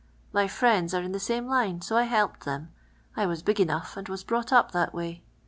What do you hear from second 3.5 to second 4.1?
enough, and